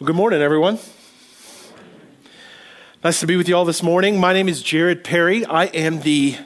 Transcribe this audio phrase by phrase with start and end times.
[0.00, 0.78] Well, good morning, everyone.
[3.04, 4.18] Nice to be with you all this morning.
[4.18, 5.44] My name is Jared Perry.
[5.44, 6.38] I am the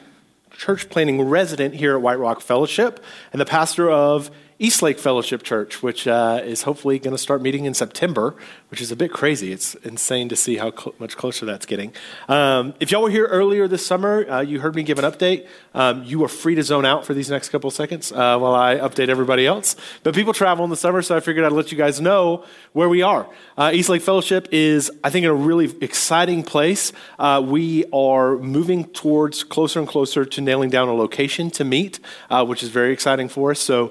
[0.50, 2.98] church planning resident here at White Rock Fellowship
[3.32, 7.64] and the pastor of Eastlake Fellowship Church, which uh, is hopefully going to start meeting
[7.64, 8.36] in September,
[8.70, 9.52] which is a bit crazy.
[9.52, 11.92] It's insane to see how cl- much closer that's getting.
[12.28, 15.48] Um, if y'all were here earlier this summer, uh, you heard me give an update.
[15.74, 18.76] Um, you are free to zone out for these next couple seconds uh, while I
[18.76, 19.74] update everybody else.
[20.04, 22.88] But people travel in the summer, so I figured I'd let you guys know where
[22.88, 23.28] we are.
[23.58, 26.92] Uh, Eastlake Fellowship is, I think, in a really exciting place.
[27.18, 31.98] Uh, we are moving towards closer and closer to nailing down a location to meet,
[32.30, 33.58] uh, which is very exciting for us.
[33.58, 33.90] So,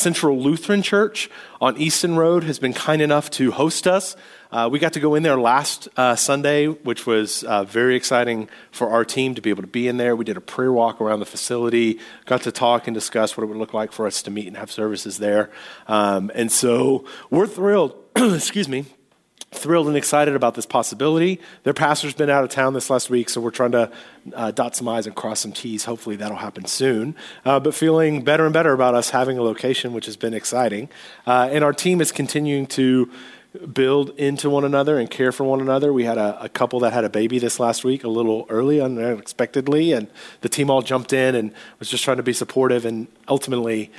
[0.00, 1.28] Central Lutheran Church
[1.60, 4.16] on Easton Road has been kind enough to host us.
[4.50, 8.48] Uh, we got to go in there last uh, Sunday, which was uh, very exciting
[8.70, 10.16] for our team to be able to be in there.
[10.16, 13.46] We did a prayer walk around the facility, got to talk and discuss what it
[13.48, 15.50] would look like for us to meet and have services there.
[15.86, 18.86] Um, and so we're thrilled, excuse me,
[19.52, 21.40] thrilled and excited about this possibility.
[21.64, 23.90] Their pastor's been out of town this last week, so we're trying to
[24.34, 25.84] uh, dot some I's and cross some T's.
[25.84, 27.16] Hopefully that'll happen soon.
[27.44, 30.88] Uh, but feeling better and better about us having a location, which has been exciting.
[31.26, 33.10] Uh, and our team is continuing to
[33.72, 35.92] build into one another and care for one another.
[35.92, 38.80] We had a, a, couple that had a baby this last week, a little early,
[38.80, 40.06] unexpectedly, and
[40.42, 42.84] the team all jumped in and was just trying to be supportive.
[42.84, 43.90] And ultimately,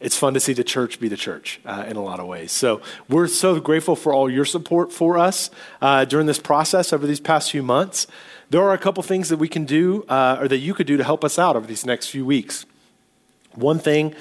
[0.00, 2.52] it's fun to see the church be the church uh, in a lot of ways.
[2.52, 5.50] So we're so grateful for all your support for us
[5.82, 8.06] uh, during this process over these past few months.
[8.48, 10.96] There are a couple things that we can do uh, or that you could do
[10.96, 12.64] to help us out over these next few weeks.
[13.54, 14.14] One thing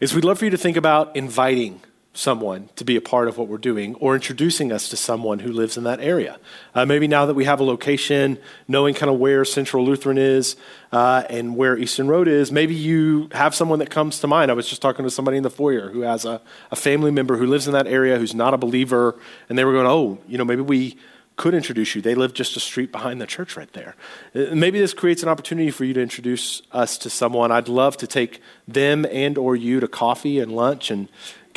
[0.00, 1.82] is we'd love for you to think about inviting
[2.14, 5.52] someone to be a part of what we're doing or introducing us to someone who
[5.52, 6.38] lives in that area.
[6.74, 10.56] Uh, maybe now that we have a location, knowing kind of where Central Lutheran is
[10.90, 14.50] uh, and where Easton Road is, maybe you have someone that comes to mind.
[14.50, 17.36] I was just talking to somebody in the foyer who has a, a family member
[17.36, 19.14] who lives in that area who's not a believer,
[19.48, 20.98] and they were going, oh, you know, maybe we
[21.36, 22.02] could introduce you.
[22.02, 23.94] They live just a street behind the church right there.
[24.34, 27.52] Uh, maybe this creates an opportunity for you to introduce us to someone.
[27.52, 31.08] I'd love to take them and or you to coffee and lunch and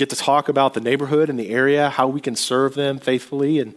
[0.02, 3.60] get to talk about the neighborhood and the area, how we can serve them faithfully
[3.60, 3.76] and,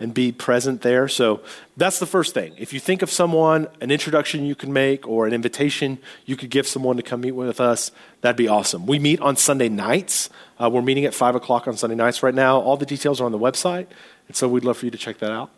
[0.00, 1.06] and be present there.
[1.06, 1.42] So
[1.76, 2.54] that's the first thing.
[2.56, 6.48] If you think of someone, an introduction you can make or an invitation you could
[6.48, 7.90] give someone to come meet with us,
[8.22, 8.86] that'd be awesome.
[8.86, 10.30] We meet on Sunday nights.
[10.58, 12.58] Uh, we're meeting at 5 o'clock on Sunday nights right now.
[12.58, 13.86] All the details are on the website,
[14.28, 15.50] and so we'd love for you to check that out.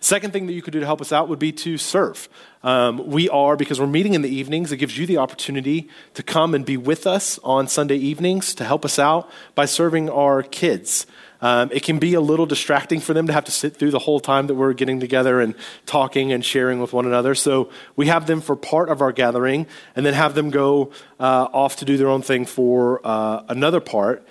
[0.00, 2.28] Second thing that you could do to help us out would be to serve.
[2.62, 6.22] Um, we are, because we're meeting in the evenings, it gives you the opportunity to
[6.22, 10.42] come and be with us on Sunday evenings to help us out by serving our
[10.42, 11.06] kids.
[11.44, 13.98] Um, it can be a little distracting for them to have to sit through the
[13.98, 17.34] whole time that we're getting together and talking and sharing with one another.
[17.34, 20.90] So we have them for part of our gathering and then have them go
[21.20, 24.26] uh, off to do their own thing for uh, another part.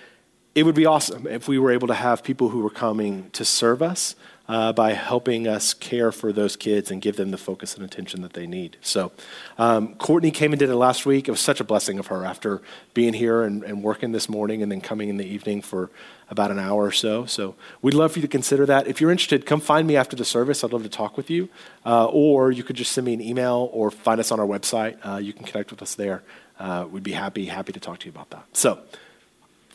[0.56, 3.46] It would be awesome if we were able to have people who were coming to
[3.46, 4.16] serve us
[4.48, 8.22] uh, by helping us care for those kids and give them the focus and attention
[8.22, 8.78] that they need.
[8.82, 9.12] So,
[9.58, 11.28] um, Courtney came and did it last week.
[11.28, 12.62] It was such a blessing of her after
[12.94, 15.90] being here and, and working this morning and then coming in the evening for
[16.30, 17.26] about an hour or so.
[17.26, 18.88] So, we'd love for you to consider that.
[18.88, 20.64] If you're interested, come find me after the service.
[20.64, 21.48] I'd love to talk with you.
[21.86, 24.98] Uh, or you could just send me an email or find us on our website.
[25.06, 26.22] Uh, you can connect with us there.
[26.60, 28.46] Uh, we'd be happy, happy to talk to you about that.
[28.54, 28.80] So,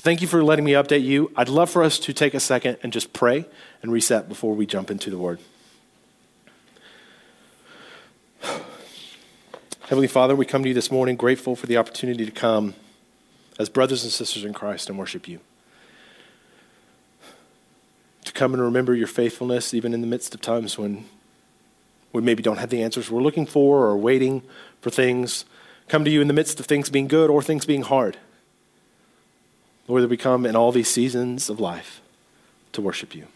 [0.00, 1.32] Thank you for letting me update you.
[1.34, 3.47] I'd love for us to take a second and just pray
[3.82, 5.41] and reset before we jump into the word.
[9.88, 12.75] Heavenly Father, we come to you this morning grateful for the opportunity to come
[13.58, 15.41] as brothers and sisters in Christ and worship you.
[18.25, 21.06] To come and remember your faithfulness even in the midst of times when
[22.12, 24.42] we maybe don't have the answers we're looking for or waiting
[24.81, 25.44] for things.
[25.88, 28.16] Come to you in the midst of things being good or things being hard.
[29.88, 32.03] Lord, that we come in all these seasons of life
[32.72, 33.26] to worship you.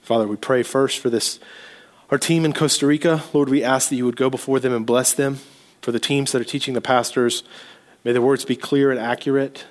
[0.00, 1.40] Father, we pray first for this,
[2.10, 3.24] our team in Costa Rica.
[3.32, 5.40] Lord, we ask that you would go before them and bless them.
[5.82, 7.42] For the teams that are teaching the pastors,
[8.04, 9.64] may the words be clear and accurate.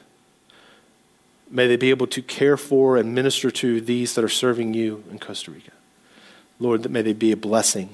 [1.50, 5.04] May they be able to care for and minister to these that are serving you
[5.10, 5.72] in Costa Rica.
[6.60, 7.90] Lord, that may they be a blessing.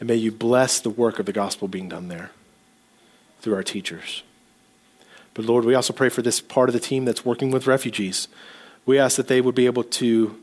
[0.00, 2.30] And may you bless the work of the gospel being done there
[3.42, 4.22] through our teachers.
[5.34, 8.28] But Lord, we also pray for this part of the team that's working with refugees.
[8.86, 10.38] We ask that they would be able to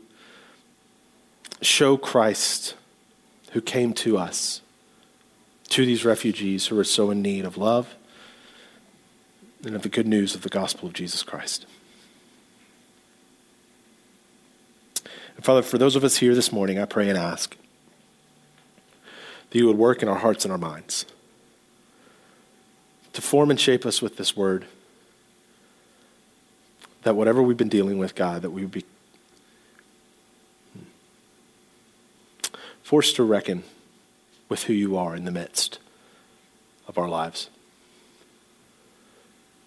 [1.62, 2.74] show Christ
[3.52, 4.60] who came to us,
[5.70, 7.94] to these refugees who are so in need of love
[9.64, 11.66] and of the good news of the gospel of Jesus Christ.
[15.36, 17.56] And Father, for those of us here this morning, I pray and ask
[19.50, 21.06] that you would work in our hearts and our minds
[23.12, 24.66] to form and shape us with this word.
[27.02, 28.84] that whatever we've been dealing with, God, that we would be
[32.82, 33.62] forced to reckon
[34.48, 35.78] with who you are in the midst
[36.88, 37.48] of our lives.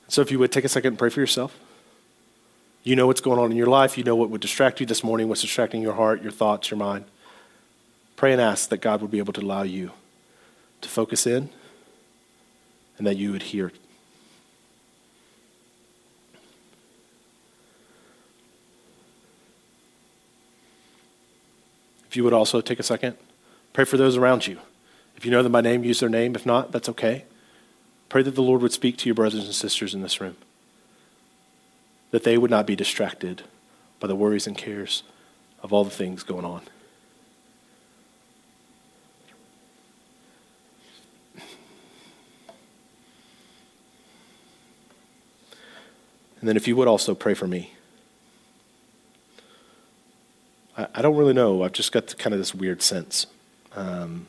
[0.09, 1.57] So if you would take a second and pray for yourself.
[2.83, 3.97] You know what's going on in your life.
[3.97, 6.77] You know what would distract you this morning, what's distracting your heart, your thoughts, your
[6.77, 7.05] mind.
[8.17, 9.91] Pray and ask that God would be able to allow you
[10.81, 11.49] to focus in
[13.03, 13.69] and that you would hear.
[22.07, 23.17] If you would also take a second,
[23.73, 24.57] pray for those around you.
[25.17, 26.33] If you know them by name, use their name.
[26.33, 27.25] If not, that's okay.
[28.07, 30.37] Pray that the Lord would speak to your brothers and sisters in this room,
[32.11, 33.43] that they would not be distracted
[33.99, 35.03] by the worries and cares
[35.61, 36.61] of all the things going on.
[46.43, 47.71] And then, if you would also pray for me.
[50.77, 51.63] I, I don't really know.
[51.63, 53.27] I've just got kind of this weird sense,
[53.77, 54.27] um,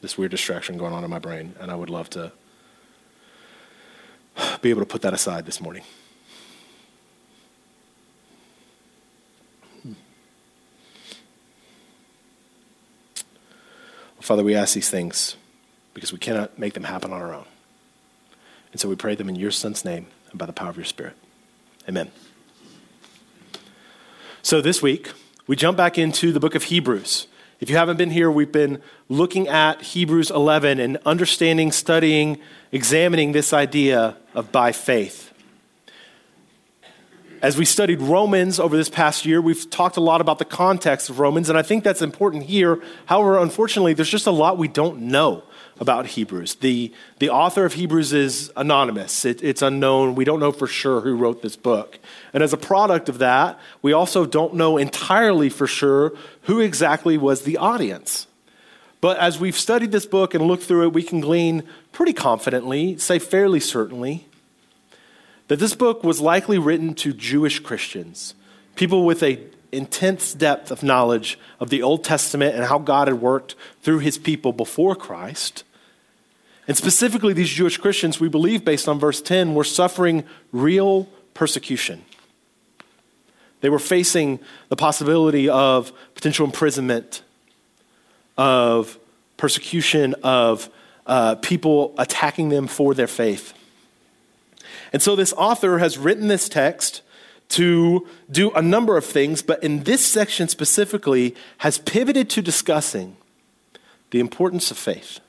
[0.00, 2.30] this weird distraction going on in my brain, and I would love to
[4.62, 5.82] be able to put that aside this morning.
[14.20, 15.34] Father, we ask these things
[15.94, 17.46] because we cannot make them happen on our own.
[18.70, 20.84] And so we pray them in your Son's name and by the power of your
[20.84, 21.16] Spirit.
[21.90, 22.12] Amen.
[24.42, 25.10] So this week,
[25.48, 27.26] we jump back into the book of Hebrews.
[27.58, 32.38] If you haven't been here, we've been looking at Hebrews 11 and understanding, studying,
[32.70, 35.29] examining this idea of by faith.
[37.42, 41.08] As we studied Romans over this past year, we've talked a lot about the context
[41.08, 42.82] of Romans, and I think that's important here.
[43.06, 45.44] However, unfortunately, there's just a lot we don't know
[45.78, 46.56] about Hebrews.
[46.56, 50.16] The, the author of Hebrews is anonymous, it, it's unknown.
[50.16, 51.98] We don't know for sure who wrote this book.
[52.34, 56.12] And as a product of that, we also don't know entirely for sure
[56.42, 58.26] who exactly was the audience.
[59.00, 62.98] But as we've studied this book and looked through it, we can glean pretty confidently,
[62.98, 64.26] say fairly certainly,
[65.50, 68.36] that this book was likely written to Jewish Christians,
[68.76, 69.40] people with a
[69.72, 74.16] intense depth of knowledge of the Old Testament and how God had worked through his
[74.16, 75.64] people before Christ.
[76.68, 82.04] And specifically, these Jewish Christians, we believe, based on verse 10, were suffering real persecution.
[83.60, 84.38] They were facing
[84.68, 87.24] the possibility of potential imprisonment,
[88.38, 88.96] of
[89.36, 90.70] persecution, of
[91.08, 93.52] uh, people attacking them for their faith.
[94.92, 97.02] And so, this author has written this text
[97.50, 103.16] to do a number of things, but in this section specifically, has pivoted to discussing
[104.10, 105.20] the importance of faith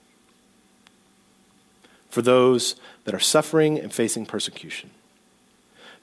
[2.10, 2.76] for those
[3.06, 4.92] that are suffering and facing persecution.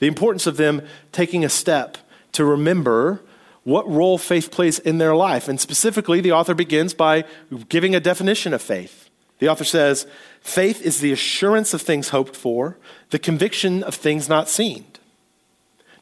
[0.00, 0.82] The importance of them
[1.12, 1.98] taking a step
[2.32, 3.20] to remember
[3.64, 5.48] what role faith plays in their life.
[5.48, 7.24] And specifically, the author begins by
[7.68, 9.07] giving a definition of faith.
[9.38, 10.06] The author says,
[10.40, 12.76] Faith is the assurance of things hoped for,
[13.10, 14.86] the conviction of things not seen.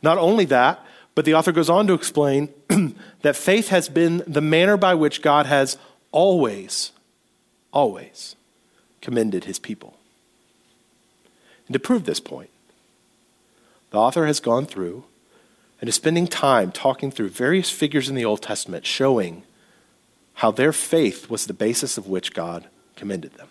[0.03, 0.85] Not only that,
[1.15, 2.51] but the author goes on to explain
[3.23, 5.79] that faith has been the manner by which God has
[6.13, 6.93] always,
[7.73, 8.37] always
[9.01, 9.97] commended his people.
[11.67, 12.51] And to prove this point,
[13.91, 15.05] the author has gone through
[15.81, 19.43] and is spending time talking through various figures in the Old Testament showing
[20.35, 23.49] how their faith was the basis of which God commended them.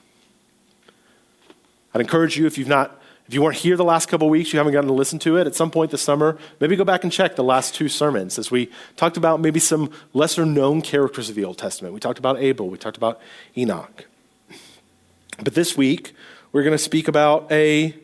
[1.94, 4.60] I'd encourage you, if you've not, if you weren't here the last couple weeks, you
[4.60, 7.12] haven't gotten to listen to it, at some point this summer, maybe go back and
[7.12, 11.36] check the last two sermons as we talked about maybe some lesser known characters of
[11.36, 11.94] the Old Testament.
[11.94, 13.22] We talked about Abel, we talked about
[13.58, 14.06] Enoch.
[15.42, 16.14] But this week,
[16.52, 17.96] we're going to speak about a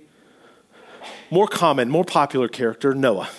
[1.29, 3.29] more common, more popular character, Noah.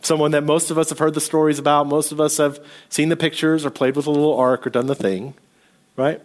[0.00, 3.08] Someone that most of us have heard the stories about, most of us have seen
[3.08, 5.34] the pictures or played with a little ark or done the thing,
[5.96, 6.20] right?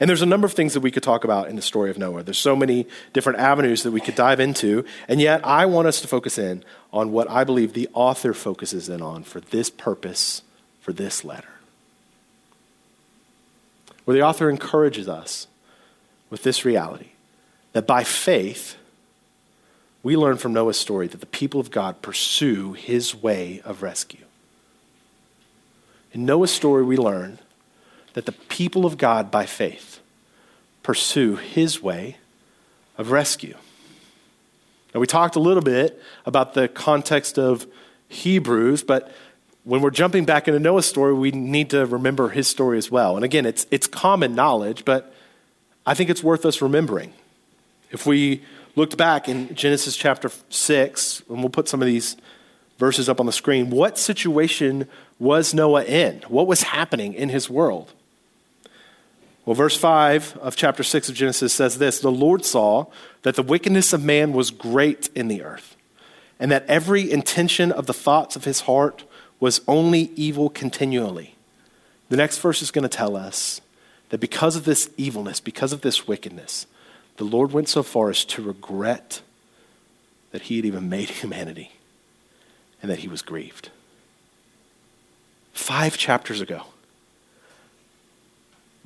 [0.00, 1.98] And there's a number of things that we could talk about in the story of
[1.98, 2.22] Noah.
[2.22, 6.00] There's so many different avenues that we could dive into, and yet I want us
[6.00, 10.42] to focus in on what I believe the author focuses in on for this purpose,
[10.80, 11.48] for this letter.
[14.06, 15.46] Where the author encourages us
[16.30, 17.10] with this reality
[17.72, 18.76] that by faith,
[20.02, 24.24] we learn from Noah's story that the people of God pursue his way of rescue.
[26.12, 27.38] In Noah's story, we learn
[28.14, 30.00] that the people of God, by faith,
[30.82, 32.16] pursue his way
[32.98, 33.56] of rescue.
[34.94, 37.66] Now, we talked a little bit about the context of
[38.08, 39.12] Hebrews, but
[39.62, 43.14] when we're jumping back into Noah's story, we need to remember his story as well.
[43.14, 45.14] And again, it's, it's common knowledge, but
[45.86, 47.12] I think it's worth us remembering.
[47.92, 48.42] If we
[48.74, 52.16] looked back in Genesis chapter 6, and we'll put some of these
[52.80, 56.22] verses up on the screen, what situation was Noah in?
[56.28, 57.92] What was happening in his world?
[59.44, 62.86] Well, verse 5 of chapter 6 of Genesis says this The Lord saw
[63.22, 65.76] that the wickedness of man was great in the earth,
[66.40, 69.04] and that every intention of the thoughts of his heart
[69.38, 71.34] was only evil continually.
[72.08, 73.60] The next verse is going to tell us
[74.08, 76.66] that because of this evilness, because of this wickedness,
[77.18, 79.20] the Lord went so far as to regret
[80.32, 81.72] that he had even made humanity
[82.82, 83.70] and that he was grieved.
[85.52, 86.66] Five chapters ago,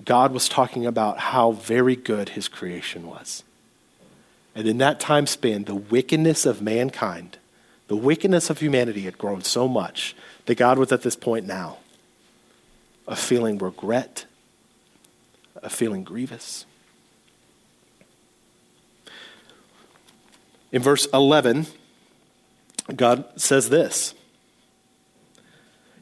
[0.05, 3.45] God was talking about how very good his creation was.
[4.55, 7.39] And in that time span, the wickedness of mankind,
[7.89, 10.15] the wickedness of humanity had grown so much
[10.47, 11.79] that God was at this point now
[13.07, 14.27] of feeling regret,
[15.63, 16.67] of feeling grievous.
[20.73, 21.67] In verse 11,
[22.95, 24.15] God says this.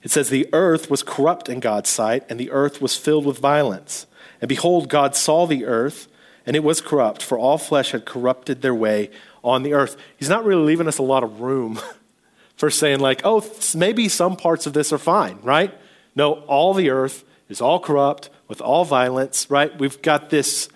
[0.03, 3.39] It says, The earth was corrupt in God's sight, and the earth was filled with
[3.39, 4.07] violence.
[4.41, 6.09] And behold, God saw the earth,
[6.45, 9.11] and it was corrupt, for all flesh had corrupted their way
[9.45, 9.97] on the earth.
[10.17, 11.81] He's not really leaving us a lot of room
[12.57, 15.73] for saying, like, oh, maybe some parts of this are fine, right?
[16.17, 19.77] No, all the earth is all corrupt with all violence, right?
[19.79, 20.69] We've got this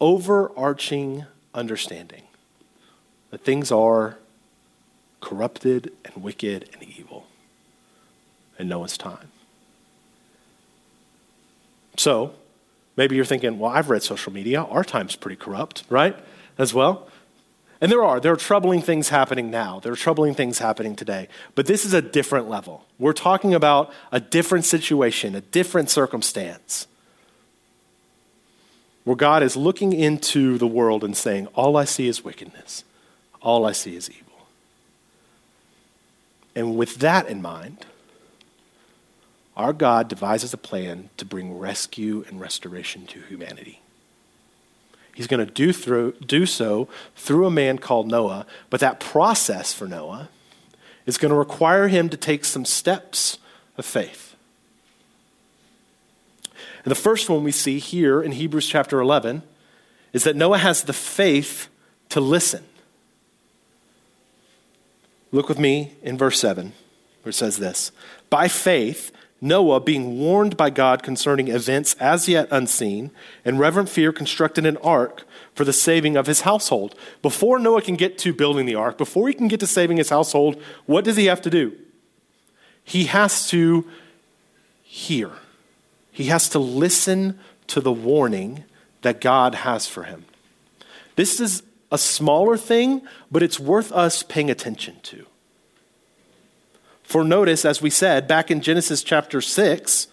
[0.00, 1.24] overarching
[1.54, 2.24] understanding
[3.30, 4.18] that things are
[5.26, 7.26] corrupted and wicked and evil
[8.60, 9.32] in Noah's time.
[11.96, 12.32] So,
[12.96, 14.62] maybe you're thinking, well, I've read social media.
[14.62, 16.16] Our time's pretty corrupt, right?
[16.58, 17.08] As well.
[17.80, 18.20] And there are.
[18.20, 19.80] There are troubling things happening now.
[19.80, 21.26] There are troubling things happening today.
[21.56, 22.86] But this is a different level.
[22.96, 26.86] We're talking about a different situation, a different circumstance.
[29.02, 32.84] Where God is looking into the world and saying, All I see is wickedness,
[33.42, 34.25] all I see is evil.
[36.56, 37.84] And with that in mind,
[39.56, 43.80] our God devises a plan to bring rescue and restoration to humanity.
[45.14, 49.72] He's going to do, through, do so through a man called Noah, but that process
[49.72, 50.30] for Noah
[51.04, 53.38] is going to require him to take some steps
[53.78, 54.34] of faith.
[56.84, 59.42] And the first one we see here in Hebrews chapter 11
[60.12, 61.68] is that Noah has the faith
[62.10, 62.64] to listen.
[65.36, 66.72] Look with me in verse 7,
[67.20, 67.92] where it says this
[68.30, 73.10] By faith, Noah, being warned by God concerning events as yet unseen,
[73.44, 75.24] in reverent fear constructed an ark
[75.54, 76.94] for the saving of his household.
[77.20, 80.08] Before Noah can get to building the ark, before he can get to saving his
[80.08, 81.76] household, what does he have to do?
[82.82, 83.86] He has to
[84.84, 85.32] hear.
[86.12, 88.64] He has to listen to the warning
[89.02, 90.24] that God has for him.
[91.14, 95.26] This is a smaller thing, but it's worth us paying attention to.
[97.02, 100.08] For notice, as we said back in Genesis chapter 6,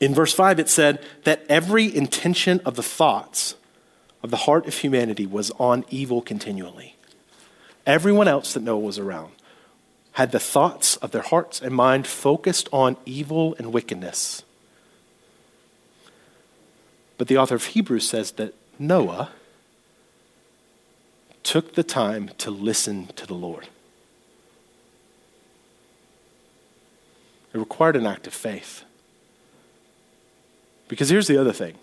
[0.00, 3.54] in verse 5, it said that every intention of the thoughts
[4.22, 6.96] of the heart of humanity was on evil continually.
[7.86, 9.32] Everyone else that Noah was around
[10.12, 14.42] had the thoughts of their hearts and mind focused on evil and wickedness.
[17.16, 19.28] But the author of Hebrews says that Noah
[21.42, 23.68] took the time to listen to the Lord.
[27.52, 28.84] It required an act of faith.
[30.88, 31.74] Because here's the other thing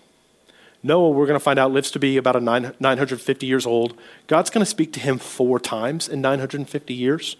[0.81, 3.95] Noah, we're going to find out, lives to be about a nine, 950 years old.
[4.25, 7.37] God's going to speak to him four times in 950 years.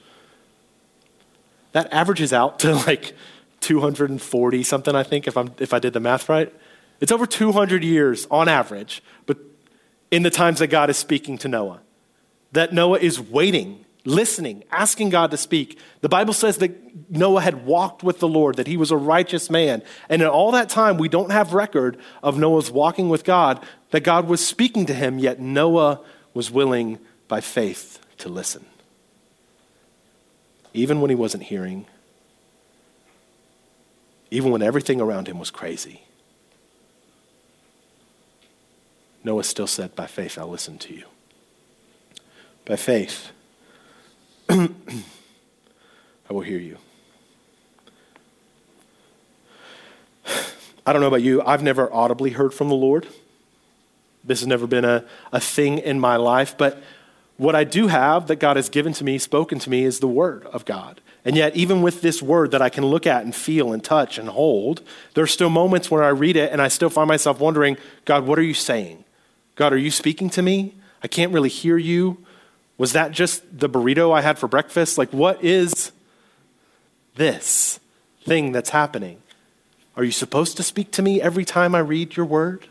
[1.72, 3.16] That averages out to like
[3.62, 6.54] 240 something, I think, if, I'm, if I did the math right.
[7.00, 9.38] It's over 200 years on average, but
[10.12, 11.82] in the times that God is speaking to Noah,
[12.52, 15.78] that Noah is waiting listening, asking God to speak.
[16.00, 19.50] The Bible says that Noah had walked with the Lord, that he was a righteous
[19.50, 19.84] man.
[20.08, 24.06] And in all that time, we don't have record of Noah's walking with God, that
[24.06, 26.00] God was speaking to him, yet Noah
[26.34, 28.66] was willing by faith to listen.
[30.74, 31.86] Even when he wasn't hearing,
[34.32, 36.04] even when everything around him was crazy.
[39.28, 41.04] Noah still said, By faith, I'll listen to you.
[42.64, 43.32] By faith,
[44.50, 44.70] I
[46.30, 46.78] will hear you.
[50.86, 53.06] I don't know about you, I've never audibly heard from the Lord.
[54.24, 55.04] This has never been a,
[55.34, 56.82] a thing in my life, but
[57.36, 60.08] what I do have that God has given to me, spoken to me, is the
[60.08, 61.02] Word of God.
[61.26, 64.18] And yet, even with this Word that I can look at and feel and touch
[64.18, 64.84] and hold,
[65.16, 68.26] there are still moments where I read it and I still find myself wondering, God,
[68.26, 69.04] what are you saying?
[69.58, 70.76] God, are you speaking to me?
[71.04, 72.24] I can't really hear you.
[72.78, 75.00] Was that just the burrito I had for breakfast?
[75.00, 75.92] Like, what is
[77.16, 77.80] this
[78.24, 79.22] thing that's happening?
[79.96, 82.68] Are you supposed to speak to me every time I read your word?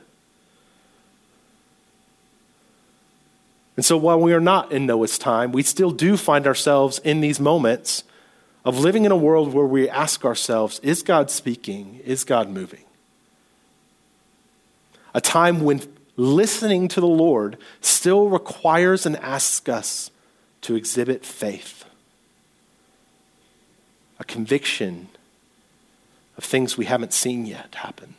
[3.75, 7.21] And so while we are not in Noah's time, we still do find ourselves in
[7.21, 8.05] these moments
[8.65, 12.01] of living in a world where we ask ourselves is God speaking?
[12.05, 12.85] Is God moving?
[15.15, 15.83] A time when
[16.17, 20.11] listening to the Lord still requires and asks us
[20.63, 21.85] to exhibit faith,
[24.19, 25.09] a conviction
[26.37, 28.15] of things we haven't seen yet happen,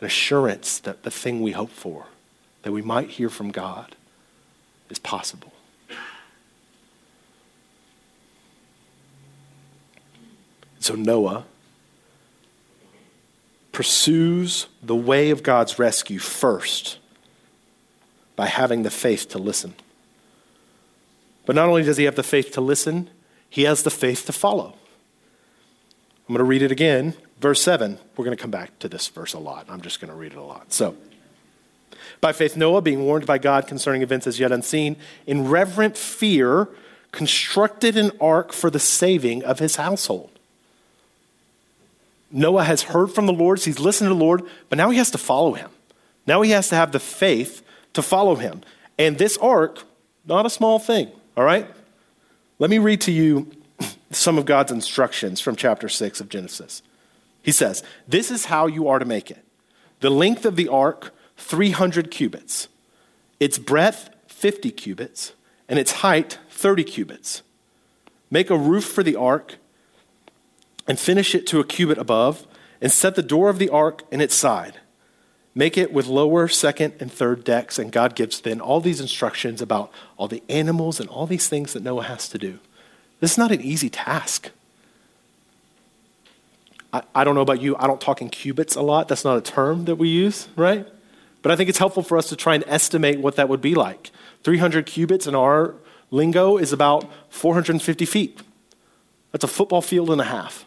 [0.00, 2.06] an assurance that the thing we hope for,
[2.62, 3.96] that we might hear from God
[4.90, 5.52] is possible.
[10.78, 11.46] So Noah
[13.72, 16.98] pursues the way of God's rescue first
[18.36, 19.74] by having the faith to listen.
[21.46, 23.10] But not only does he have the faith to listen,
[23.48, 24.74] he has the faith to follow.
[26.28, 27.14] I'm going to read it again.
[27.40, 27.98] Verse 7.
[28.16, 29.66] We're going to come back to this verse a lot.
[29.68, 30.72] I'm just going to read it a lot.
[30.72, 30.96] So,
[32.20, 36.68] by faith, Noah, being warned by God concerning events as yet unseen, in reverent fear,
[37.12, 40.30] constructed an ark for the saving of his household.
[42.30, 45.10] Noah has heard from the Lord, he's listened to the Lord, but now he has
[45.12, 45.70] to follow him.
[46.26, 47.62] Now he has to have the faith
[47.96, 48.62] to follow him.
[48.98, 49.82] And this ark,
[50.24, 51.68] not a small thing, all right?
[52.58, 53.50] Let me read to you
[54.10, 56.82] some of God's instructions from chapter 6 of Genesis.
[57.42, 59.44] He says, This is how you are to make it.
[60.00, 62.68] The length of the ark 300 cubits,
[63.40, 65.32] its breadth 50 cubits,
[65.68, 67.42] and its height 30 cubits.
[68.30, 69.56] Make a roof for the ark
[70.86, 72.46] and finish it to a cubit above,
[72.80, 74.80] and set the door of the ark in its side.
[75.58, 77.78] Make it with lower, second, and third decks.
[77.78, 81.72] And God gives then all these instructions about all the animals and all these things
[81.72, 82.58] that Noah has to do.
[83.20, 84.50] This is not an easy task.
[86.92, 89.08] I, I don't know about you, I don't talk in cubits a lot.
[89.08, 90.86] That's not a term that we use, right?
[91.40, 93.74] But I think it's helpful for us to try and estimate what that would be
[93.74, 94.10] like.
[94.44, 95.74] 300 cubits in our
[96.10, 98.40] lingo is about 450 feet.
[99.32, 100.66] That's a football field and a half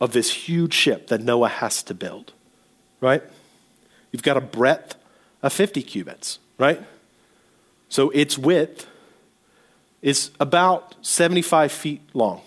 [0.00, 2.32] of this huge ship that Noah has to build,
[3.04, 3.22] right?
[4.10, 4.96] You've got a breadth
[5.42, 6.82] of 50 cubits, right?
[7.88, 8.86] So its width
[10.00, 12.40] is about 75 feet long.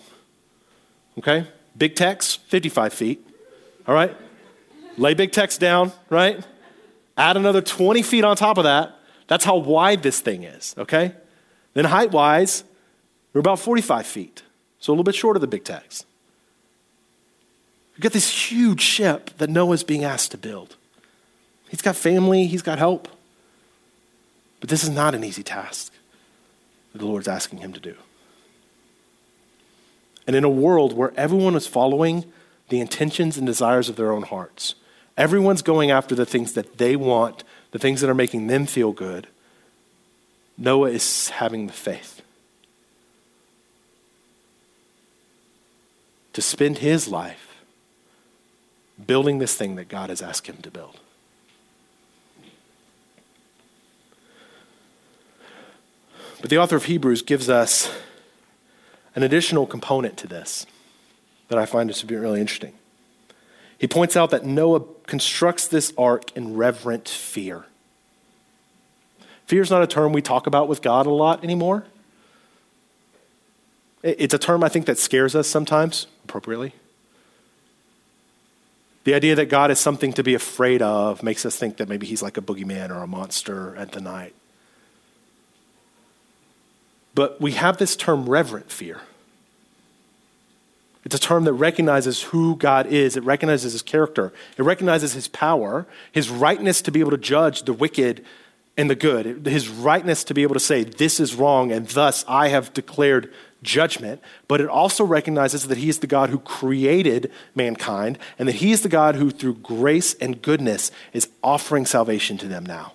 [1.16, 1.46] Okay?
[1.76, 3.26] Big Tex, 55 feet.
[3.86, 4.14] All right?
[4.96, 6.44] Lay Big Tex down, right?
[7.16, 8.96] Add another 20 feet on top of that.
[9.28, 11.14] That's how wide this thing is, okay?
[11.74, 12.64] Then height wise,
[13.32, 14.42] we're about 45 feet.
[14.80, 16.04] So a little bit short of the Big Tex.
[17.98, 20.76] You've got this huge ship that Noah's being asked to build.
[21.68, 23.08] He's got family, he's got help.
[24.60, 25.92] But this is not an easy task
[26.92, 27.96] that the Lord's asking him to do.
[30.26, 32.24] And in a world where everyone is following
[32.70, 34.74] the intentions and desires of their own hearts,
[35.18, 38.92] Everyone's going after the things that they want, the things that are making them feel
[38.92, 39.26] good.
[40.56, 42.22] Noah is having the faith
[46.32, 47.47] to spend his life
[49.06, 50.98] building this thing that God has asked him to build.
[56.40, 57.92] But the author of Hebrews gives us
[59.14, 60.66] an additional component to this
[61.48, 62.74] that I find to be really interesting.
[63.78, 67.64] He points out that Noah constructs this ark in reverent fear.
[69.46, 71.84] Fear is not a term we talk about with God a lot anymore.
[74.02, 76.74] It's a term I think that scares us sometimes, appropriately.
[79.04, 82.06] The idea that God is something to be afraid of makes us think that maybe
[82.06, 84.34] he's like a boogeyman or a monster at the night.
[87.14, 89.00] But we have this term reverent fear.
[91.04, 93.16] It's a term that recognizes who God is.
[93.16, 94.32] It recognizes his character.
[94.58, 98.24] It recognizes his power, his rightness to be able to judge the wicked
[98.76, 102.24] and the good, his rightness to be able to say, This is wrong, and thus
[102.28, 103.32] I have declared
[103.62, 104.20] judgment.
[104.46, 108.72] But it also recognizes that he is the God who created mankind, and that he
[108.72, 112.92] is the God who, through grace and goodness, is offering salvation to them now.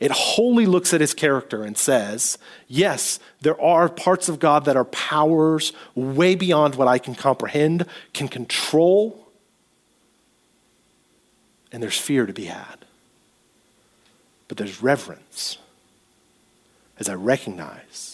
[0.00, 4.76] It wholly looks at his character and says, yes, there are parts of God that
[4.76, 9.28] are powers way beyond what I can comprehend, can control,
[11.70, 12.84] and there's fear to be had.
[14.48, 15.58] But there's reverence
[16.98, 18.11] as I recognize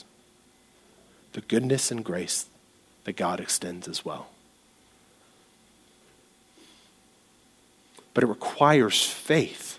[1.38, 2.46] the goodness and grace
[3.05, 4.27] that God extends as well.
[8.12, 9.79] But it requires faith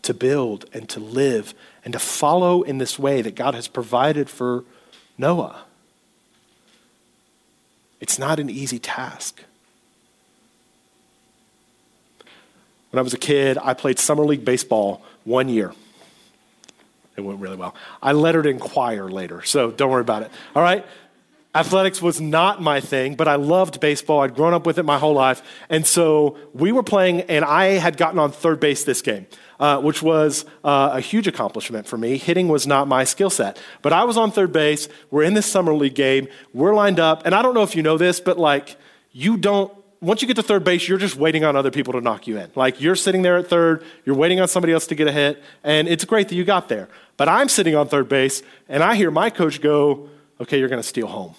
[0.00, 1.52] to build and to live
[1.84, 4.64] and to follow in this way that God has provided for
[5.18, 5.64] Noah.
[8.00, 9.42] It's not an easy task.
[12.92, 15.74] When I was a kid, I played Summer League Baseball one year.
[17.16, 17.74] It went really well.
[18.02, 20.30] I lettered in choir later, so don't worry about it.
[20.54, 20.84] All right?
[21.56, 24.22] Athletics was not my thing, but I loved baseball.
[24.22, 25.40] I'd grown up with it my whole life.
[25.68, 29.28] And so we were playing, and I had gotten on third base this game,
[29.60, 32.16] uh, which was uh, a huge accomplishment for me.
[32.16, 33.56] Hitting was not my skill set.
[33.82, 34.88] But I was on third base.
[35.12, 36.26] We're in this summer league game.
[36.52, 37.24] We're lined up.
[37.24, 38.76] And I don't know if you know this, but like,
[39.12, 39.72] you don't
[40.04, 42.38] once you get to third base, you're just waiting on other people to knock you
[42.38, 42.50] in.
[42.54, 45.42] Like you're sitting there at third, you're waiting on somebody else to get a hit,
[45.62, 46.88] and it's great that you got there.
[47.16, 50.08] But I'm sitting on third base, and I hear my coach go,
[50.40, 51.34] Okay, you're going to steal home.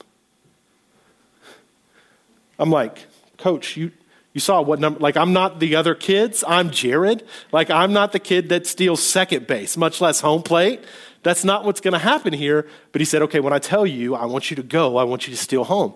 [2.58, 3.06] I'm like,
[3.38, 3.92] Coach, you,
[4.34, 6.44] you saw what number, like, I'm not the other kids.
[6.48, 7.24] I'm Jared.
[7.52, 10.82] Like, I'm not the kid that steals second base, much less home plate.
[11.24, 12.68] That's not what's going to happen here.
[12.92, 15.28] But he said, Okay, when I tell you, I want you to go, I want
[15.28, 15.94] you to steal home.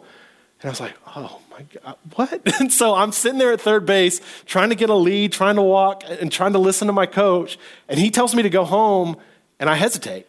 [0.61, 1.39] And I was like, Oh
[1.83, 2.41] Uh, what?
[2.59, 5.61] And so I'm sitting there at third base, trying to get a lead, trying to
[5.61, 7.57] walk, and trying to listen to my coach.
[7.87, 9.17] And he tells me to go home,
[9.59, 10.27] and I hesitate.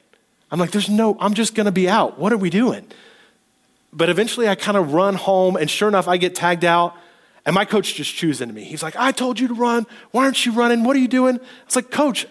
[0.51, 2.19] I'm like, There's no, I'm just going to be out.
[2.19, 2.87] What are we doing?
[3.93, 6.97] But eventually I kind of run home, and sure enough, I get tagged out.
[7.47, 8.65] And my coach just chews into me.
[8.65, 9.87] He's like, I told you to run.
[10.11, 10.85] Why aren't you running?
[10.85, 11.39] What are you doing?
[11.39, 12.27] I was like, Coach,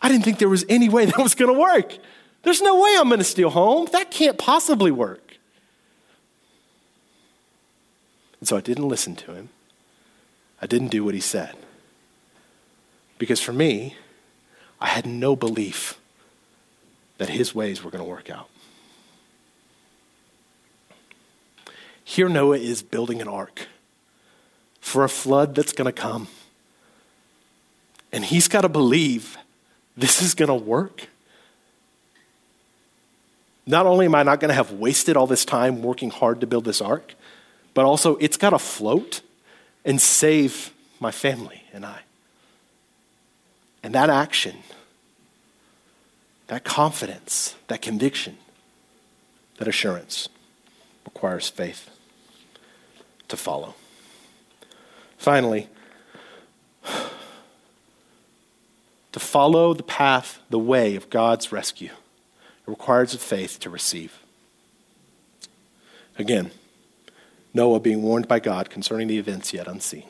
[0.00, 1.96] I didn't think there was any way that was going to work.
[2.42, 3.88] There's no way I'm going to steal home.
[3.92, 5.23] That can't possibly work.
[8.44, 9.48] And so I didn't listen to him.
[10.60, 11.56] I didn't do what he said.
[13.16, 13.96] Because for me,
[14.78, 15.98] I had no belief
[17.16, 18.50] that his ways were going to work out.
[22.04, 23.66] Here, Noah is building an ark
[24.78, 26.28] for a flood that's going to come.
[28.12, 29.38] And he's got to believe
[29.96, 31.08] this is going to work.
[33.64, 36.46] Not only am I not going to have wasted all this time working hard to
[36.46, 37.14] build this ark,
[37.74, 39.20] but also it's got to float
[39.84, 42.00] and save my family and I.
[43.82, 44.56] And that action,
[46.46, 48.38] that confidence, that conviction,
[49.58, 50.28] that assurance
[51.04, 51.90] requires faith
[53.28, 53.74] to follow.
[55.18, 55.68] Finally,
[59.12, 64.18] to follow the path, the way of God's rescue, it requires a faith to receive.
[66.18, 66.50] Again,
[67.54, 70.08] Noah being warned by God concerning the events yet unseen.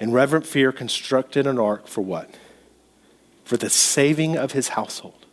[0.00, 2.28] In reverent fear, constructed an ark for what?
[3.44, 5.24] For the saving of his household.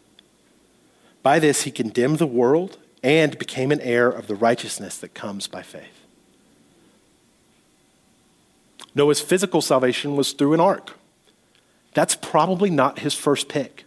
[1.23, 5.47] By this, he condemned the world and became an heir of the righteousness that comes
[5.47, 6.05] by faith.
[8.93, 10.91] Noah's physical salvation was through an ark.
[11.93, 13.85] That's probably not his first pick.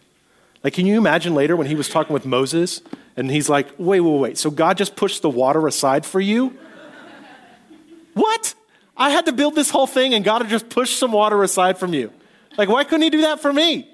[0.63, 2.81] Like, can you imagine later when he was talking with Moses
[3.15, 6.57] and he's like, wait, wait, wait, so God just pushed the water aside for you?
[8.15, 8.55] What?
[8.97, 11.77] I had to build this whole thing and God had just pushed some water aside
[11.77, 12.11] from you.
[12.57, 13.89] Like, why couldn't he do that for me?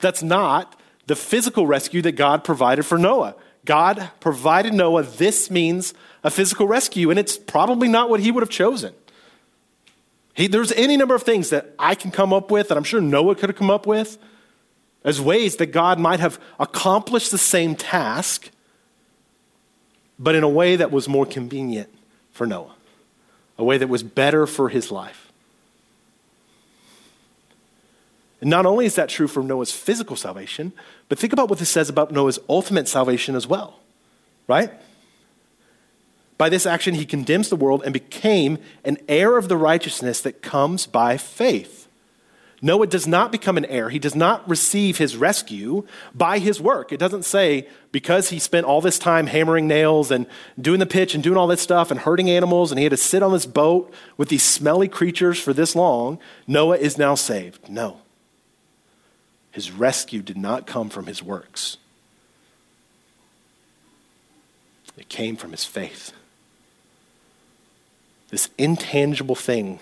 [0.00, 3.36] That's not the physical rescue that God provided for Noah.
[3.64, 8.42] God provided Noah this means a physical rescue, and it's probably not what he would
[8.42, 8.92] have chosen.
[10.34, 13.00] He, there's any number of things that I can come up with, that I'm sure
[13.00, 14.18] Noah could have come up with,
[15.04, 18.50] as ways that God might have accomplished the same task,
[20.18, 21.88] but in a way that was more convenient
[22.32, 22.74] for Noah,
[23.58, 25.30] a way that was better for his life.
[28.40, 30.72] And not only is that true for Noah's physical salvation,
[31.08, 33.78] but think about what this says about Noah's ultimate salvation as well,
[34.48, 34.72] right?
[36.38, 40.42] By this action, he condemns the world and became an heir of the righteousness that
[40.42, 41.81] comes by faith.
[42.64, 43.90] Noah does not become an heir.
[43.90, 46.92] He does not receive his rescue by his work.
[46.92, 50.26] It doesn't say because he spent all this time hammering nails and
[50.60, 52.96] doing the pitch and doing all this stuff and hurting animals and he had to
[52.96, 57.68] sit on this boat with these smelly creatures for this long, Noah is now saved.
[57.68, 57.98] No.
[59.50, 61.76] His rescue did not come from his works,
[64.96, 66.12] it came from his faith
[68.32, 69.78] this intangible thing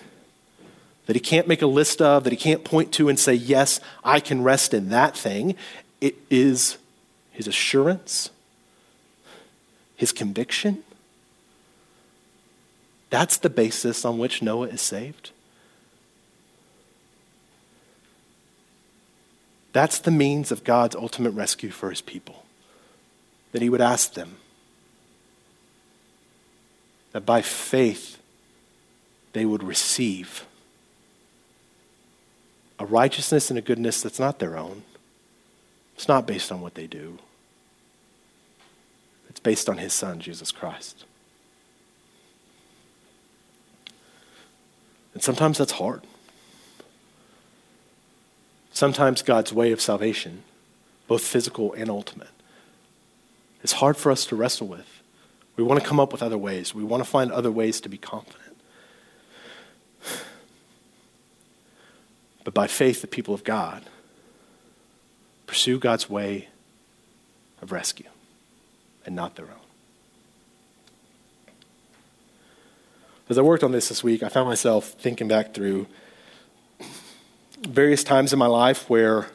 [1.05, 3.79] that he can't make a list of, that he can't point to and say, Yes,
[4.03, 5.55] I can rest in that thing.
[5.99, 6.77] It is
[7.31, 8.29] his assurance,
[9.95, 10.83] his conviction.
[13.09, 15.31] That's the basis on which Noah is saved.
[19.73, 22.45] That's the means of God's ultimate rescue for his people.
[23.51, 24.37] That he would ask them
[27.11, 28.17] that by faith
[29.33, 30.45] they would receive
[32.81, 34.81] a righteousness and a goodness that's not their own.
[35.95, 37.19] It's not based on what they do,
[39.29, 41.05] it's based on his son, Jesus Christ.
[45.13, 46.01] And sometimes that's hard.
[48.73, 50.43] Sometimes God's way of salvation,
[51.07, 52.29] both physical and ultimate,
[53.61, 55.03] is hard for us to wrestle with.
[55.55, 56.73] We want to come up with other ways.
[56.73, 58.40] We want to find other ways to be confident.
[62.43, 63.83] But by faith, the people of God
[65.45, 66.47] pursue God's way
[67.61, 68.09] of rescue
[69.05, 69.55] and not their own.
[73.29, 75.87] As I worked on this this week, I found myself thinking back through
[77.67, 79.27] various times in my life where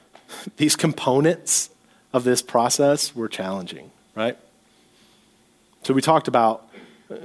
[0.56, 1.70] these components
[2.12, 4.36] of this process were challenging, right?
[5.84, 6.68] So we talked about
[7.10, 7.16] uh,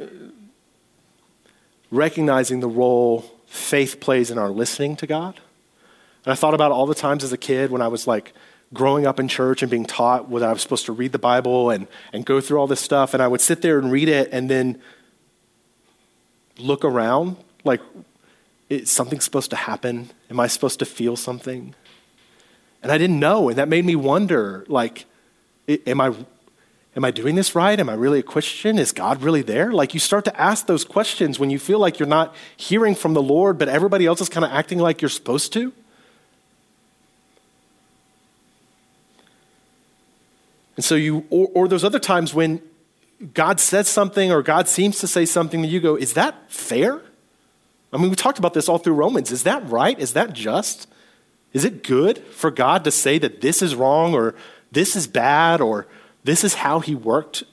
[1.92, 5.40] recognizing the role faith plays in our listening to God.
[6.26, 8.34] And I thought about all the times as a kid when I was like
[8.74, 11.70] growing up in church and being taught that I was supposed to read the Bible
[11.70, 13.14] and, and go through all this stuff.
[13.14, 14.82] And I would sit there and read it and then
[16.58, 17.80] look around like,
[18.70, 20.10] is something supposed to happen?
[20.32, 21.76] Am I supposed to feel something?
[22.82, 23.50] And I didn't know.
[23.50, 25.06] And that made me wonder like,
[25.68, 26.16] am I,
[26.96, 27.80] am I doing this right?
[27.80, 28.78] Am I really a Christian?
[28.78, 29.72] Is God really there?
[29.72, 33.14] Like, you start to ask those questions when you feel like you're not hearing from
[33.14, 35.74] the Lord, but everybody else is kind of acting like you're supposed to.
[40.76, 42.62] And so you, or, or those other times when
[43.34, 47.02] God says something or God seems to say something that you go, is that fair?
[47.92, 49.32] I mean, we talked about this all through Romans.
[49.32, 49.98] Is that right?
[50.00, 50.88] Is that just?
[51.54, 54.34] Is it good for God to say that this is wrong or
[54.72, 55.88] this is bad or
[56.24, 57.44] this is how he worked?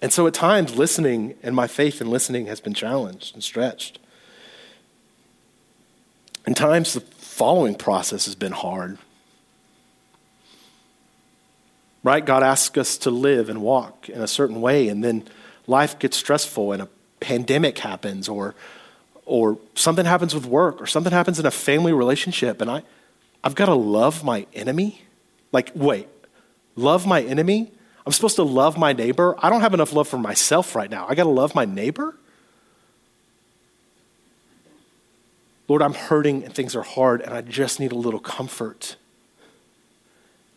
[0.00, 3.98] And so at times, listening and my faith in listening has been challenged and stretched.
[6.46, 8.98] In times, the following process has been hard.
[12.04, 12.24] Right?
[12.24, 15.24] God asks us to live and walk in a certain way, and then
[15.66, 16.88] life gets stressful, and a
[17.20, 18.54] pandemic happens, or,
[19.26, 22.82] or something happens with work, or something happens in a family relationship, and I,
[23.42, 25.02] I've got to love my enemy?
[25.52, 26.08] Like, wait,
[26.76, 27.72] love my enemy?
[28.04, 29.34] I'm supposed to love my neighbor?
[29.38, 31.06] I don't have enough love for myself right now.
[31.08, 32.16] I got to love my neighbor?
[35.68, 38.96] Lord, I'm hurting and things are hard and I just need a little comfort.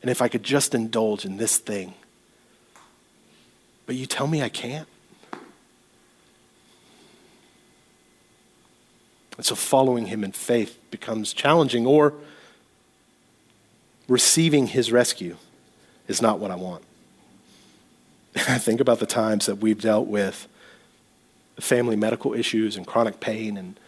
[0.01, 1.93] And if I could just indulge in this thing.
[3.85, 4.87] But you tell me I can't.
[9.37, 12.13] And so following him in faith becomes challenging, or
[14.07, 15.37] receiving his rescue
[16.07, 16.83] is not what I want.
[18.35, 20.47] I think about the times that we've dealt with
[21.59, 23.79] family medical issues and chronic pain and,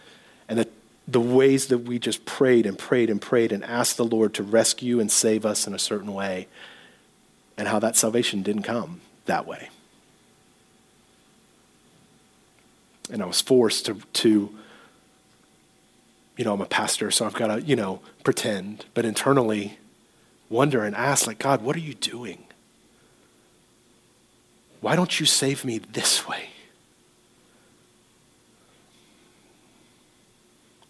[0.48, 0.68] and the
[1.06, 4.42] the ways that we just prayed and prayed and prayed and asked the Lord to
[4.42, 6.48] rescue and save us in a certain way,
[7.56, 9.68] and how that salvation didn't come that way.
[13.10, 14.54] And I was forced to, to
[16.38, 19.78] you know, I'm a pastor, so I've got to, you know, pretend, but internally
[20.54, 22.44] wonder and ask, like, God, what are you doing?
[24.80, 26.50] Why don't you save me this way?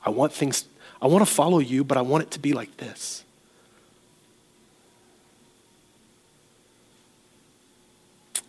[0.04, 0.66] I want things,
[1.00, 3.24] I want to follow you, but I want it to be like this.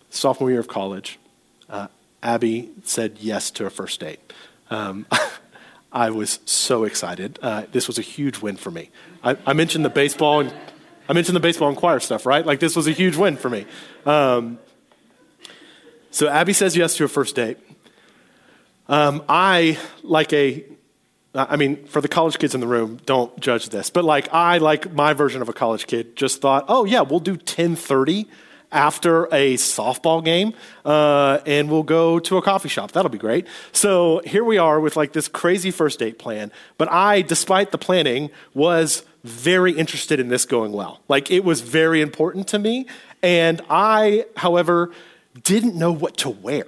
[0.09, 1.17] Sophomore year of college,
[1.69, 1.87] uh,
[2.21, 4.33] Abby said yes to a first date.
[4.69, 5.05] Um,
[5.93, 7.39] I was so excited.
[7.41, 8.89] Uh, this was a huge win for me.
[9.23, 10.53] I, I, mentioned the baseball and
[11.07, 12.45] I mentioned the baseball and choir stuff, right?
[12.45, 13.65] Like this was a huge win for me.
[14.05, 14.59] Um,
[16.11, 17.57] so Abby says yes to a first date.
[18.87, 20.63] Um, I, like a
[21.35, 23.89] I mean, for the college kids in the room, don't judge this.
[23.89, 27.19] But like I, like my version of a college kid, just thought, oh yeah, we'll
[27.19, 28.27] do 1030
[28.71, 32.91] after a softball game, uh, and we'll go to a coffee shop.
[32.91, 33.47] That'll be great.
[33.71, 36.51] So here we are with like this crazy first date plan.
[36.77, 41.01] But I, despite the planning, was very interested in this going well.
[41.07, 42.85] Like it was very important to me.
[43.23, 44.91] And I, however,
[45.43, 46.65] didn't know what to wear.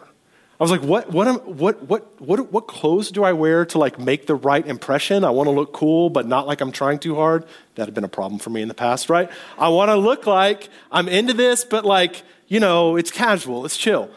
[0.60, 3.78] I was like, what, what, am, what, what, what, what clothes do I wear to
[3.78, 5.24] like make the right impression?
[5.24, 7.46] I want to look cool, but not like I'm trying too hard.
[7.76, 9.30] That had been a problem for me in the past, right?
[9.60, 13.78] I want to look like I'm into this, but like, you know, it's casual, it's
[13.78, 14.10] chill.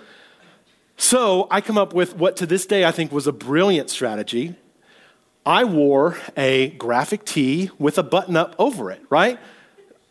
[0.97, 4.55] So I come up with what to this day I think was a brilliant strategy.
[5.45, 9.39] I wore a graphic tee with a button up over it, right?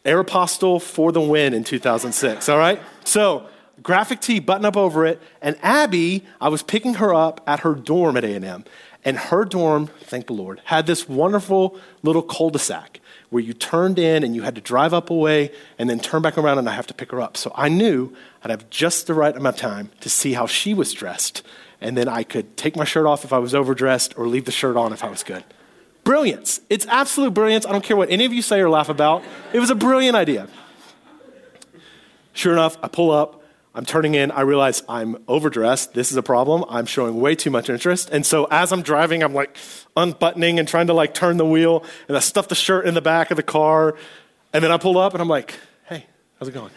[0.06, 2.80] Aeropostale for the win in 2006, all right?
[3.04, 3.48] So
[3.84, 5.22] graphic tee, button up over it.
[5.42, 8.66] And Abby, I was picking her up at her dorm at A&M.
[9.06, 13.54] And her dorm, thank the Lord, had this wonderful little cul de sac where you
[13.54, 16.58] turned in and you had to drive up a way and then turn back around
[16.58, 17.38] and I have to pick her up.
[17.38, 18.14] So I knew
[18.44, 21.44] I'd have just the right amount of time to see how she was dressed.
[21.80, 24.52] And then I could take my shirt off if I was overdressed or leave the
[24.52, 25.44] shirt on if I was good.
[26.04, 26.60] Brilliance.
[26.70, 27.66] It's absolute brilliance.
[27.66, 29.24] I don't care what any of you say or laugh about.
[29.54, 30.48] It was a brilliant idea.
[32.34, 33.39] Sure enough, I pull up,
[33.76, 35.94] I'm turning in, I realize I'm overdressed.
[35.94, 36.66] This is a problem.
[36.70, 38.10] I'm showing way too much interest.
[38.12, 39.56] And so as I'm driving, I'm like
[39.96, 43.02] unbuttoning and trying to like turn the wheel, and I stuff the shirt in the
[43.02, 43.96] back of the car.
[44.54, 45.54] And then I pull up and I'm like,
[45.88, 46.08] hey,
[46.40, 46.72] how's it going?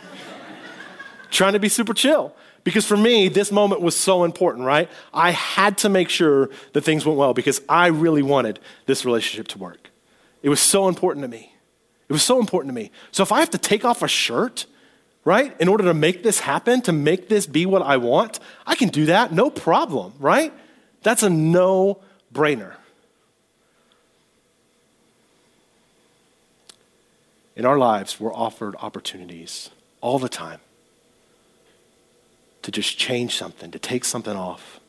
[1.30, 2.34] trying to be super chill.
[2.64, 4.88] Because for me, this moment was so important, right?
[5.12, 9.48] I had to make sure that things went well because I really wanted this relationship
[9.48, 9.90] to work.
[10.42, 11.54] It was so important to me.
[12.08, 12.90] It was so important to me.
[13.10, 14.66] So if I have to take off a shirt,
[15.24, 18.74] right, in order to make this happen, to make this be what I want, I
[18.74, 20.52] can do that, no problem, right?
[21.02, 22.00] That's a no
[22.32, 22.74] brainer.
[27.54, 30.60] In our lives, we're offered opportunities all the time
[32.62, 34.80] to just change something, to take something off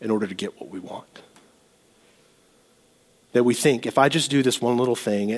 [0.00, 1.20] in order to get what we want.
[3.34, 5.30] That we think, if I just do this one little thing,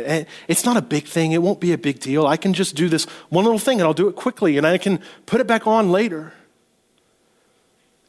[0.49, 2.27] it's not a big thing, it won't be a big deal.
[2.27, 4.77] I can just do this one little thing and I'll do it quickly and I
[4.77, 6.35] can put it back on later.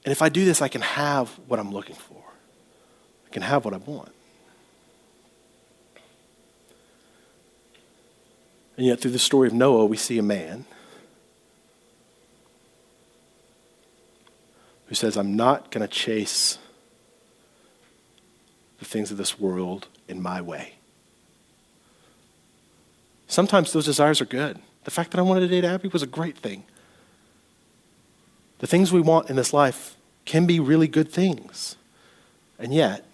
[0.03, 2.21] And if I do this, I can have what I'm looking for,
[3.27, 4.11] I can have what I want.
[8.75, 10.65] And yet, through the story of Noah, we see a man
[14.87, 16.59] who says, I'm not going to chase
[18.79, 20.75] the things of this world in my way.
[23.27, 24.59] Sometimes those desires are good.
[24.85, 26.63] The fact that I wanted to date Abby was a great thing.
[28.59, 31.75] The things we want in this life can be really good things.
[32.57, 33.05] And yet,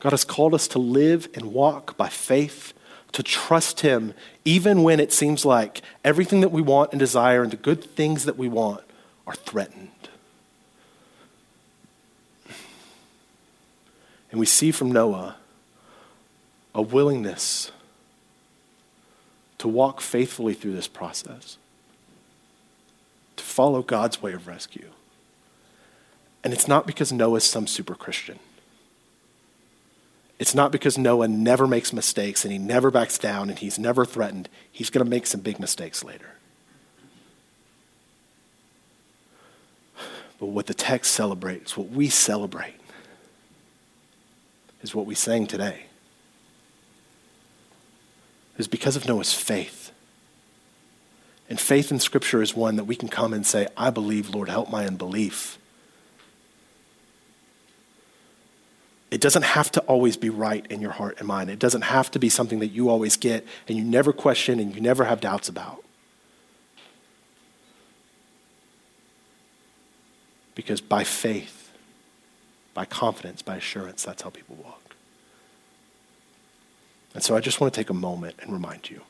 [0.00, 2.72] God has called us to live and walk by faith,
[3.12, 7.50] to trust Him, even when it seems like everything that we want and desire and
[7.50, 8.82] the good things that we want
[9.26, 9.90] are threatened.
[14.38, 15.34] And we see from Noah
[16.72, 17.72] a willingness
[19.58, 21.58] to walk faithfully through this process,
[23.34, 24.90] to follow God's way of rescue.
[26.44, 28.38] And it's not because Noah's some super Christian.
[30.38, 34.04] It's not because Noah never makes mistakes and he never backs down and he's never
[34.04, 34.48] threatened.
[34.70, 36.30] He's going to make some big mistakes later.
[40.38, 42.76] But what the text celebrates, what we celebrate,
[44.82, 45.86] is what we sang today.
[48.56, 49.92] Is because of Noah's faith.
[51.48, 54.48] And faith in Scripture is one that we can come and say, I believe, Lord,
[54.48, 55.58] help my unbelief.
[59.10, 61.48] It doesn't have to always be right in your heart and mind.
[61.48, 64.74] It doesn't have to be something that you always get and you never question and
[64.74, 65.82] you never have doubts about.
[70.54, 71.57] Because by faith,
[72.74, 74.94] by confidence, by assurance, that's how people walk.
[77.14, 79.02] And so I just want to take a moment and remind you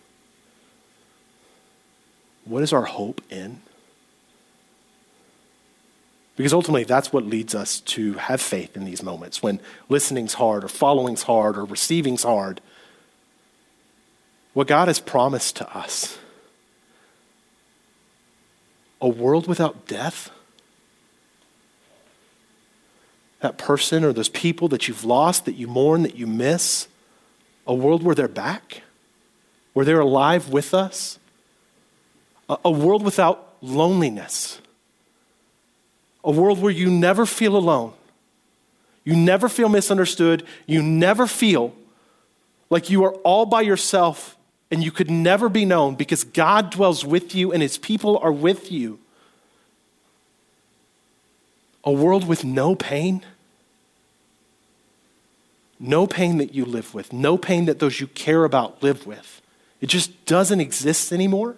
[2.45, 3.61] what is our hope in?
[6.37, 10.65] Because ultimately, that's what leads us to have faith in these moments when listening's hard,
[10.65, 12.61] or following's hard, or receiving's hard.
[14.55, 16.17] What God has promised to us
[19.01, 20.31] a world without death
[23.41, 26.89] that person or those people that you've lost, that you mourn, that you miss,
[27.67, 28.83] a world where they're back,
[29.73, 31.19] where they're alive with us,
[32.49, 34.61] a, a world without loneliness,
[36.25, 37.93] a world where you never feel alone,
[39.05, 41.75] you never feel misunderstood, you never feel
[42.71, 44.37] like you are all by yourself
[44.71, 48.33] and you could never be known because God dwells with you and his people are
[48.33, 48.99] with you.
[51.89, 53.25] A world with no pain.
[55.81, 57.15] No pain that you live with.
[57.15, 59.41] No pain that those you care about live with.
[59.81, 61.57] It just doesn't exist anymore.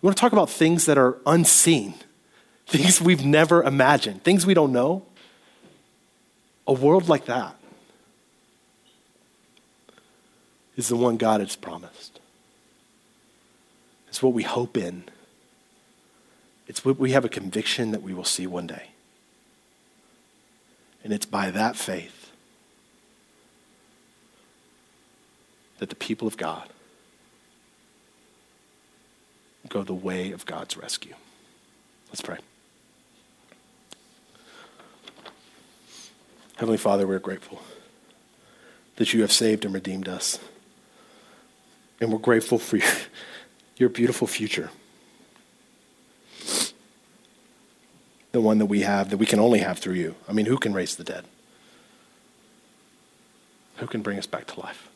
[0.00, 1.92] We want to talk about things that are unseen,
[2.66, 5.04] things we've never imagined, things we don't know.
[6.66, 7.54] A world like that
[10.78, 12.18] is the one God has promised.
[14.08, 15.04] It's what we hope in.
[16.70, 18.90] It's what we have a conviction that we will see one day.
[21.02, 22.30] And it's by that faith
[25.80, 26.68] that the people of God
[29.68, 31.16] go the way of God's rescue.
[32.10, 32.38] Let's pray.
[36.54, 37.60] Heavenly Father, we're grateful
[38.94, 40.38] that you have saved and redeemed us.
[42.00, 42.92] And we're grateful for your,
[43.76, 44.70] your beautiful future.
[48.32, 50.14] The one that we have, that we can only have through you.
[50.28, 51.24] I mean, who can raise the dead?
[53.76, 54.88] Who can bring us back to life?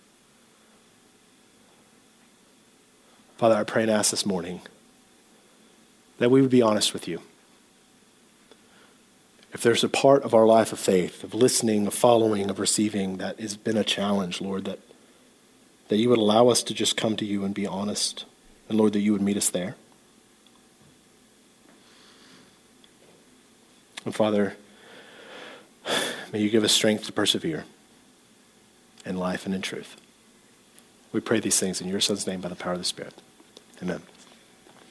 [3.36, 4.60] Father, I pray and ask this morning
[6.18, 7.20] that we would be honest with you.
[9.52, 13.18] If there's a part of our life of faith, of listening, of following, of receiving
[13.18, 14.80] that has been a challenge, Lord, that,
[15.88, 18.24] that you would allow us to just come to you and be honest.
[18.68, 19.76] And Lord, that you would meet us there.
[24.04, 24.56] And Father,
[26.32, 27.64] may you give us strength to persevere
[29.04, 29.96] in life and in truth.
[31.12, 33.14] We pray these things in your Son's name by the power of the Spirit.
[33.82, 34.02] Amen.